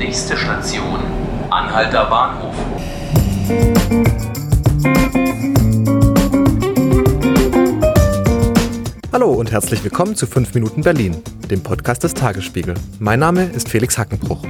[0.00, 0.98] Nächste Station,
[1.50, 2.54] Anhalter Bahnhof.
[9.12, 12.76] Hallo und herzlich willkommen zu 5 Minuten Berlin, dem Podcast des Tagesspiegel.
[12.98, 14.42] Mein Name ist Felix Hackenbruch.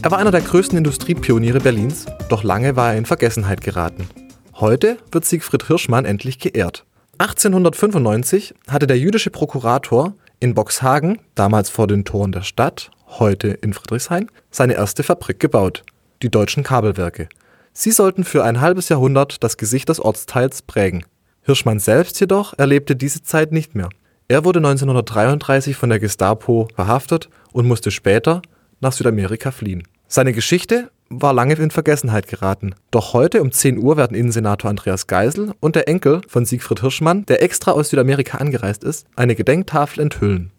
[0.00, 4.08] Er war einer der größten Industriepioniere Berlins, doch lange war er in Vergessenheit geraten.
[4.54, 6.86] Heute wird Siegfried Hirschmann endlich geehrt.
[7.18, 13.72] 1895 hatte der jüdische Prokurator in Boxhagen, damals vor den Toren der Stadt, heute in
[13.72, 15.82] Friedrichshain, seine erste Fabrik gebaut,
[16.22, 17.28] die Deutschen Kabelwerke.
[17.72, 21.04] Sie sollten für ein halbes Jahrhundert das Gesicht des Ortsteils prägen.
[21.42, 23.88] Hirschmann selbst jedoch erlebte diese Zeit nicht mehr.
[24.28, 28.40] Er wurde 1933 von der Gestapo verhaftet und musste später
[28.80, 29.82] nach Südamerika fliehen.
[30.08, 32.74] Seine Geschichte war lange in Vergessenheit geraten.
[32.90, 37.26] Doch heute um 10 Uhr werden Innensenator Andreas Geisel und der Enkel von Siegfried Hirschmann,
[37.26, 40.50] der extra aus Südamerika angereist ist, eine Gedenktafel enthüllen.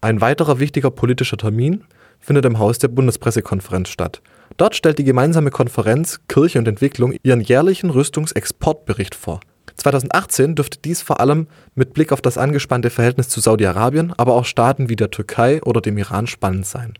[0.00, 1.84] Ein weiterer wichtiger politischer Termin
[2.20, 4.22] findet im Haus der Bundespressekonferenz statt.
[4.56, 9.40] Dort stellt die gemeinsame Konferenz Kirche und Entwicklung ihren jährlichen Rüstungsexportbericht vor.
[9.76, 14.44] 2018 dürfte dies vor allem mit Blick auf das angespannte Verhältnis zu Saudi-Arabien, aber auch
[14.44, 16.94] Staaten wie der Türkei oder dem Iran spannend sein.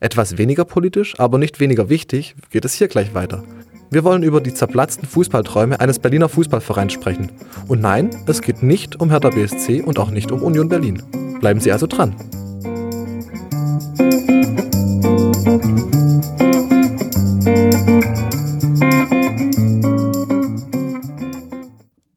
[0.00, 3.44] Etwas weniger politisch, aber nicht weniger wichtig, geht es hier gleich weiter.
[3.90, 7.32] Wir wollen über die zerplatzten Fußballträume eines Berliner Fußballvereins sprechen.
[7.68, 11.02] Und nein, es geht nicht um Hertha BSC und auch nicht um Union Berlin.
[11.40, 12.14] Bleiben Sie also dran.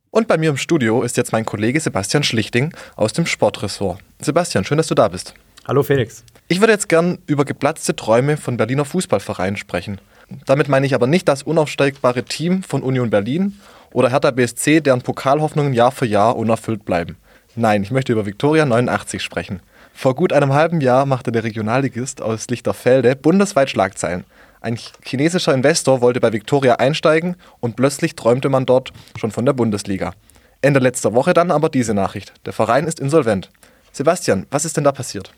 [0.10, 4.00] Und bei mir im Studio ist jetzt mein Kollege Sebastian Schlichting aus dem Sportressort.
[4.20, 5.36] Sebastian, schön, dass du da bist.
[5.66, 6.26] Hallo Felix.
[6.50, 10.02] Ich würde jetzt gern über geplatzte Träume von Berliner Fußballvereinen sprechen.
[10.46, 13.60] Damit meine ich aber nicht das unaufsteigbare Team von Union Berlin
[13.92, 17.18] oder Hertha BSC, deren Pokalhoffnungen Jahr für Jahr unerfüllt bleiben.
[17.56, 19.62] Nein, ich möchte über Viktoria 89 sprechen.
[19.94, 24.24] Vor gut einem halben Jahr machte der Regionalligist aus Lichterfelde bundesweit Schlagzeilen.
[24.62, 29.54] Ein chinesischer Investor wollte bei Viktoria einsteigen und plötzlich träumte man dort schon von der
[29.54, 30.14] Bundesliga.
[30.62, 32.34] Ende letzter Woche dann aber diese Nachricht.
[32.46, 33.50] Der Verein ist insolvent.
[33.92, 35.34] Sebastian, was ist denn da passiert?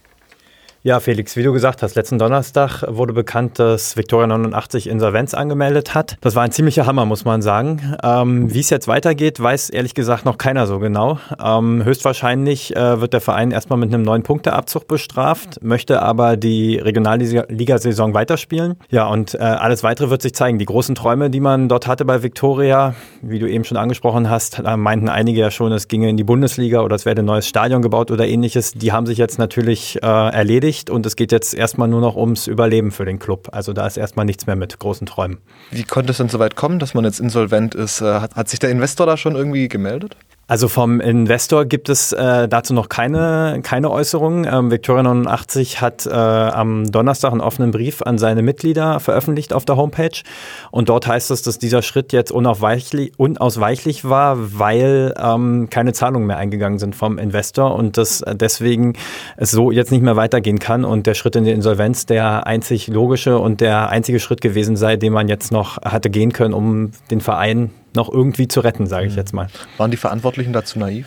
[0.86, 5.96] Ja, Felix, wie du gesagt hast, letzten Donnerstag wurde bekannt, dass Victoria 89 Insolvenz angemeldet
[5.96, 6.18] hat.
[6.20, 7.96] Das war ein ziemlicher Hammer, muss man sagen.
[8.04, 11.20] Ähm, wie es jetzt weitergeht, weiß ehrlich gesagt noch keiner so genau.
[11.42, 16.76] Ähm, höchstwahrscheinlich äh, wird der Verein erstmal mit einem neuen Punkteabzug bestraft, möchte aber die
[16.80, 18.76] Regionalligasaison weiterspielen.
[18.90, 20.60] Ja, und äh, alles weitere wird sich zeigen.
[20.60, 24.62] Die großen Träume, die man dort hatte bei Victoria, wie du eben schon angesprochen hast,
[24.76, 27.82] meinten einige ja schon, es ginge in die Bundesliga oder es werde ein neues Stadion
[27.82, 28.74] gebaut oder ähnliches.
[28.74, 32.16] Die haben sich jetzt natürlich äh, erledigt erledigt und es geht jetzt erstmal nur noch
[32.16, 33.50] ums Überleben für den Club.
[33.52, 35.38] Also da ist erstmal nichts mehr mit großen Träumen.
[35.72, 38.02] Wie konnte es denn so weit kommen, dass man jetzt insolvent ist?
[38.02, 40.16] Äh, hat, hat sich der Investor da schon irgendwie gemeldet?
[40.54, 44.46] Also vom Investor gibt es äh, dazu noch keine, keine Äußerungen.
[44.46, 49.66] Ähm, Victoria 89 hat äh, am Donnerstag einen offenen Brief an seine Mitglieder veröffentlicht auf
[49.66, 50.22] der Homepage.
[50.70, 56.28] Und dort heißt es, dass dieser Schritt jetzt unausweichlich, unausweichlich war, weil ähm, keine Zahlungen
[56.28, 58.94] mehr eingegangen sind vom Investor und dass deswegen
[59.38, 62.90] es so jetzt nicht mehr weitergehen kann und der Schritt in die Insolvenz der einzig
[62.90, 66.92] logische und der einzige Schritt gewesen sei, den man jetzt noch hatte gehen können, um
[67.10, 69.20] den Verein noch irgendwie zu retten, sage ich mhm.
[69.20, 69.48] jetzt mal.
[69.78, 71.06] Waren die Verantwortlichen dazu naiv?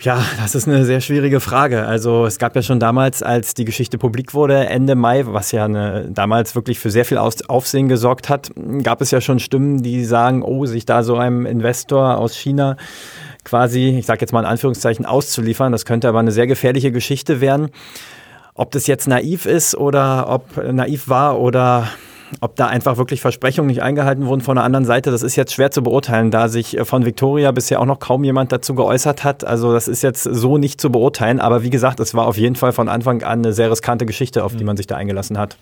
[0.00, 1.84] Ja, das ist eine sehr schwierige Frage.
[1.84, 5.64] Also es gab ja schon damals, als die Geschichte publik wurde, Ende Mai, was ja
[5.64, 8.52] eine, damals wirklich für sehr viel Aufsehen gesorgt hat,
[8.84, 12.76] gab es ja schon Stimmen, die sagen, oh, sich da so einem Investor aus China
[13.42, 17.40] quasi, ich sage jetzt mal in Anführungszeichen, auszuliefern, das könnte aber eine sehr gefährliche Geschichte
[17.40, 17.70] werden.
[18.54, 21.88] Ob das jetzt naiv ist oder ob naiv war oder
[22.40, 25.52] ob da einfach wirklich Versprechungen nicht eingehalten wurden von der anderen Seite, das ist jetzt
[25.52, 29.24] schwer zu beurteilen, da sich äh, von Victoria bisher auch noch kaum jemand dazu geäußert
[29.24, 29.44] hat.
[29.44, 31.40] Also das ist jetzt so nicht zu beurteilen.
[31.40, 34.44] Aber wie gesagt, es war auf jeden Fall von Anfang an eine sehr riskante Geschichte,
[34.44, 35.56] auf die man sich da eingelassen hat.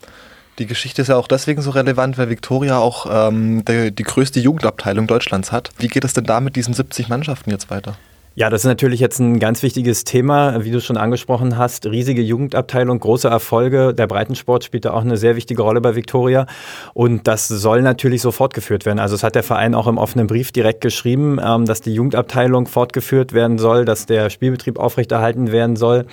[0.58, 4.40] Die Geschichte ist ja auch deswegen so relevant, weil Victoria auch ähm, die, die größte
[4.40, 5.70] Jugendabteilung Deutschlands hat.
[5.78, 7.96] Wie geht es denn da mit diesen 70 Mannschaften jetzt weiter?
[8.38, 11.86] Ja, das ist natürlich jetzt ein ganz wichtiges Thema, wie du schon angesprochen hast.
[11.86, 13.94] Riesige Jugendabteilung, große Erfolge.
[13.94, 16.44] Der Breitensport spielt da auch eine sehr wichtige Rolle bei Viktoria.
[16.92, 18.98] Und das soll natürlich so fortgeführt werden.
[18.98, 22.66] Also es hat der Verein auch im offenen Brief direkt geschrieben, ähm, dass die Jugendabteilung
[22.66, 26.04] fortgeführt werden soll, dass der Spielbetrieb aufrechterhalten werden soll.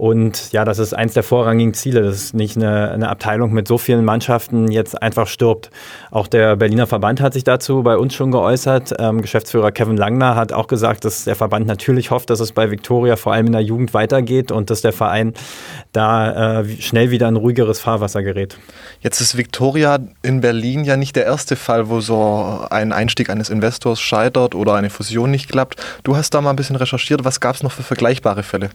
[0.00, 3.76] Und ja, das ist eins der vorrangigen Ziele, dass nicht eine, eine, Abteilung mit so
[3.76, 5.70] vielen Mannschaften jetzt einfach stirbt.
[6.10, 8.94] Auch der Berliner Verband hat sich dazu bei uns schon geäußert.
[8.98, 12.70] Ähm, Geschäftsführer Kevin Langner hat auch gesagt, dass der Verband natürlich hofft, dass es bei
[12.70, 15.34] Viktoria vor allem in der Jugend weitergeht und dass der Verein
[15.92, 18.58] da äh, schnell wieder in ruhigeres Fahrwasser gerät.
[19.00, 23.50] Jetzt ist Viktoria in Berlin ja nicht der erste Fall, wo so ein Einstieg eines
[23.50, 25.80] Investors scheitert oder eine Fusion nicht klappt.
[26.02, 27.24] Du hast da mal ein bisschen recherchiert.
[27.24, 28.70] Was gab es noch für vergleichbare Fälle?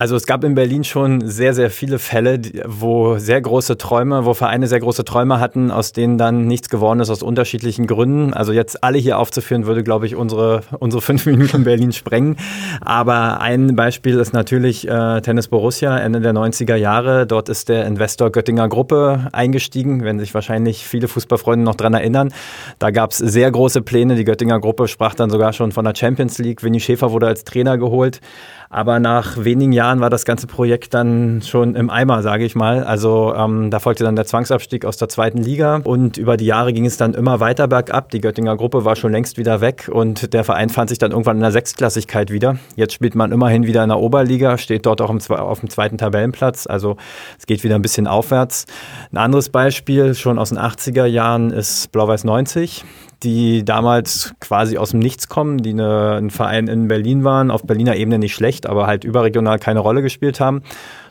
[0.00, 4.32] Also es gab in Berlin schon sehr, sehr viele Fälle, wo sehr große Träume, wo
[4.32, 8.32] Vereine sehr große Träume hatten, aus denen dann nichts geworden ist aus unterschiedlichen Gründen.
[8.32, 12.36] Also jetzt alle hier aufzuführen, würde, glaube ich, unsere, unsere fünf Minuten Berlin sprengen.
[12.80, 17.26] Aber ein Beispiel ist natürlich äh, Tennis Borussia, Ende der 90er Jahre.
[17.26, 22.32] Dort ist der Investor Göttinger Gruppe eingestiegen, wenn sich wahrscheinlich viele Fußballfreunde noch dran erinnern.
[22.78, 24.14] Da gab es sehr große Pläne.
[24.14, 26.62] Die Göttinger Gruppe sprach dann sogar schon von der Champions League.
[26.62, 28.20] Winnie Schäfer wurde als Trainer geholt.
[28.70, 32.84] Aber nach wenigen Jahren war das ganze Projekt dann schon im Eimer, sage ich mal.
[32.84, 36.74] Also ähm, da folgte dann der Zwangsabstieg aus der zweiten Liga und über die Jahre
[36.74, 38.10] ging es dann immer weiter bergab.
[38.10, 41.38] Die Göttinger Gruppe war schon längst wieder weg und der Verein fand sich dann irgendwann
[41.38, 42.58] in der Sechstklassigkeit wieder.
[42.76, 45.96] Jetzt spielt man immerhin wieder in der Oberliga, steht dort auch im, auf dem zweiten
[45.96, 46.66] Tabellenplatz.
[46.66, 46.98] Also
[47.38, 48.66] es geht wieder ein bisschen aufwärts.
[49.12, 52.84] Ein anderes Beispiel schon aus den 80er Jahren ist Blau-Weiß 90
[53.22, 57.64] die damals quasi aus dem Nichts kommen, die eine, ein Verein in Berlin waren, auf
[57.64, 60.62] Berliner Ebene nicht schlecht, aber halt überregional keine Rolle gespielt haben.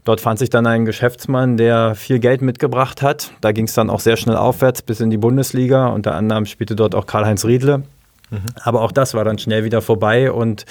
[0.06, 3.32] Dort fand sich dann ein Geschäftsmann, der viel Geld mitgebracht hat.
[3.42, 5.88] Da ging es dann auch sehr schnell aufwärts bis in die Bundesliga.
[5.88, 7.80] Unter anderem spielte dort auch Karl-Heinz Riedle.
[8.30, 8.40] Mhm.
[8.64, 10.66] Aber auch das war dann schnell wieder vorbei und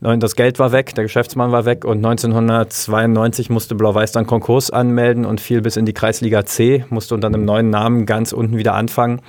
[0.00, 5.24] das Geld war weg, der Geschäftsmann war weg und 1992 musste Blau-Weiß dann Konkurs anmelden
[5.24, 8.74] und fiel bis in die Kreisliga C, musste unter einem neuen Namen ganz unten wieder
[8.74, 9.22] anfangen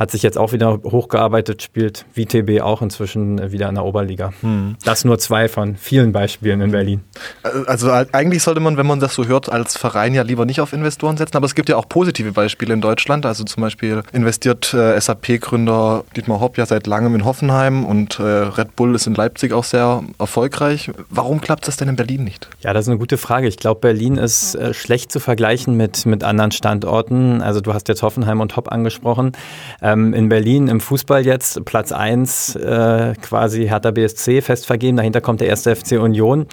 [0.00, 4.32] hat sich jetzt auch wieder hochgearbeitet, spielt VTB auch inzwischen wieder in der Oberliga.
[4.40, 4.76] Hm.
[4.82, 7.02] Das nur zwei von vielen Beispielen in Berlin.
[7.66, 10.72] Also eigentlich sollte man, wenn man das so hört, als Verein ja lieber nicht auf
[10.72, 13.26] Investoren setzen, aber es gibt ja auch positive Beispiele in Deutschland.
[13.26, 18.22] Also zum Beispiel investiert äh, SAP-Gründer Dietmar Hopp ja seit langem in Hoffenheim und äh,
[18.22, 20.90] Red Bull ist in Leipzig auch sehr erfolgreich.
[21.10, 22.48] Warum klappt das denn in Berlin nicht?
[22.62, 23.48] Ja, das ist eine gute Frage.
[23.48, 27.42] Ich glaube, Berlin ist äh, schlecht zu vergleichen mit, mit anderen Standorten.
[27.42, 29.32] Also du hast jetzt Hoffenheim und Hopp angesprochen.
[29.92, 34.96] Ähm, in Berlin im Fußball jetzt Platz 1 äh, quasi Hertha BSC fest vergeben.
[34.96, 36.46] Dahinter kommt der erste FC Union.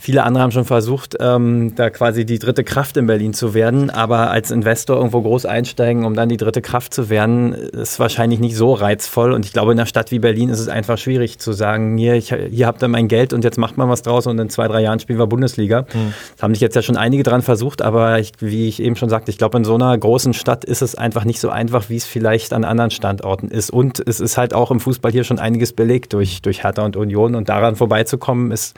[0.00, 3.90] Viele andere haben schon versucht, ähm, da quasi die dritte Kraft in Berlin zu werden.
[3.90, 8.38] Aber als Investor irgendwo groß einsteigen, um dann die dritte Kraft zu werden, ist wahrscheinlich
[8.38, 9.32] nicht so reizvoll.
[9.32, 12.14] Und ich glaube, in einer Stadt wie Berlin ist es einfach schwierig zu sagen, hier,
[12.14, 14.68] ich, hier habt ihr mein Geld und jetzt macht man was draus und in zwei,
[14.68, 15.82] drei Jahren spielen wir Bundesliga.
[15.82, 16.14] Mhm.
[16.34, 19.08] Das haben sich jetzt ja schon einige dran versucht, aber ich, wie ich eben schon
[19.08, 21.96] sagte, ich glaube, in so einer großen Stadt ist es einfach nicht so einfach, wie
[21.96, 23.70] es vielleicht an anderen Standorten ist.
[23.70, 26.96] Und es ist halt auch im Fußball hier schon einiges belegt durch, durch Hertha und
[26.96, 27.34] Union.
[27.34, 28.76] Und daran vorbeizukommen, ist,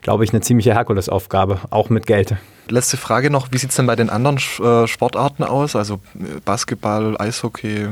[0.00, 2.36] glaube ich, eine ziemlich ziemliche Herkulesaufgabe, auch mit Geld.
[2.68, 5.74] Letzte Frage noch, wie sieht es denn bei den anderen äh, Sportarten aus?
[5.74, 7.88] Also äh, Basketball, Eishockey,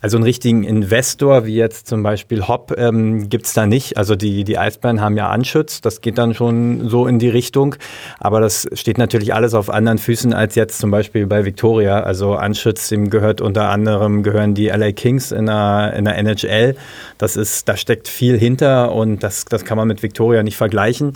[0.00, 3.98] also einen richtigen Investor, wie jetzt zum Beispiel Hop, ähm, gibt es da nicht.
[3.98, 7.74] Also die, die Eisbären haben ja Anschütz, das geht dann schon so in die Richtung.
[8.18, 12.00] Aber das steht natürlich alles auf anderen Füßen als jetzt zum Beispiel bei Victoria.
[12.00, 16.76] Also Anschütz, dem gehört unter anderem, gehören die LA Kings in der, in der NHL.
[17.18, 21.12] Das ist, da steckt viel hinter und das, das kann man mit Victoria nicht vergleichen.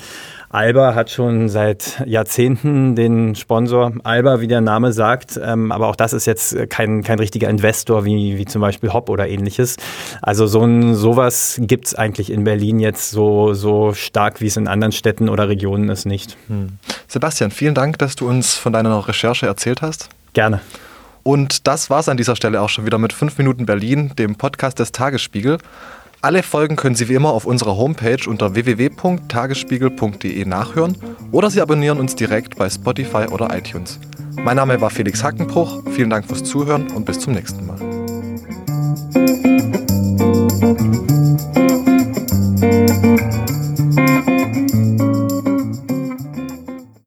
[0.54, 5.38] Alba hat schon seit Jahrzehnten den Sponsor Alba, wie der Name sagt.
[5.42, 9.10] Ähm, aber auch das ist jetzt kein, kein richtiger Investor wie, wie zum Beispiel Hop
[9.10, 9.76] oder ähnliches.
[10.22, 14.56] Also so ein, sowas gibt es eigentlich in Berlin jetzt so, so stark, wie es
[14.56, 16.36] in anderen Städten oder Regionen ist, nicht.
[16.46, 16.78] Hm.
[17.08, 20.08] Sebastian, vielen Dank, dass du uns von deiner Recherche erzählt hast.
[20.34, 20.60] Gerne.
[21.24, 24.36] Und das war es an dieser Stelle auch schon wieder mit 5 Minuten Berlin, dem
[24.36, 25.58] Podcast des Tagesspiegel.
[26.24, 30.96] Alle Folgen können Sie wie immer auf unserer Homepage unter www.tagesspiegel.de nachhören
[31.32, 34.00] oder Sie abonnieren uns direkt bei Spotify oder iTunes.
[34.42, 37.76] Mein Name war Felix Hackenbruch, vielen Dank fürs Zuhören und bis zum nächsten Mal.